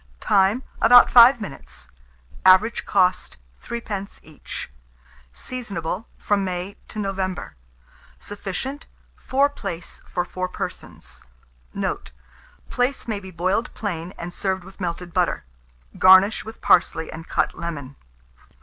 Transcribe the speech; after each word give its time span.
Time. 0.19 0.63
About 0.81 1.11
5 1.11 1.39
minutes. 1.39 1.87
Average 2.43 2.85
cost, 2.87 3.37
3d. 3.63 4.19
each. 4.23 4.71
Seasonable 5.31 6.05
from 6.17 6.43
May 6.43 6.75
to 6.87 6.97
November. 6.97 7.55
Sufficient, 8.17 8.87
4 9.15 9.47
plaice 9.49 10.01
for 10.07 10.25
4 10.25 10.47
persons. 10.47 11.23
Note. 11.71 12.09
Plaice 12.71 13.07
may 13.07 13.19
be 13.19 13.29
boiled 13.29 13.71
plain, 13.75 14.11
and 14.17 14.33
served 14.33 14.63
with 14.63 14.81
melted 14.81 15.13
butter. 15.13 15.43
Garnish 15.99 16.43
with 16.43 16.61
parsley 16.61 17.11
and 17.11 17.27
cut 17.27 17.53
lemon. 17.55 17.95